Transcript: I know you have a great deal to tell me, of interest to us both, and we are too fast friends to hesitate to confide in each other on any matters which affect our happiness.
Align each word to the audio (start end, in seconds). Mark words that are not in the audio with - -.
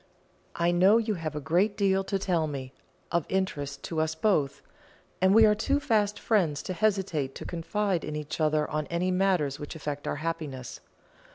I 0.55 0.71
know 0.71 0.97
you 0.97 1.13
have 1.13 1.35
a 1.35 1.39
great 1.39 1.77
deal 1.77 2.03
to 2.05 2.17
tell 2.17 2.47
me, 2.47 2.73
of 3.11 3.27
interest 3.29 3.83
to 3.83 4.01
us 4.01 4.15
both, 4.15 4.63
and 5.21 5.31
we 5.31 5.45
are 5.45 5.53
too 5.53 5.79
fast 5.79 6.17
friends 6.19 6.63
to 6.63 6.73
hesitate 6.73 7.35
to 7.35 7.45
confide 7.45 8.03
in 8.03 8.15
each 8.15 8.39
other 8.41 8.67
on 8.67 8.87
any 8.87 9.11
matters 9.11 9.59
which 9.59 9.75
affect 9.75 10.07
our 10.07 10.15
happiness. 10.15 10.79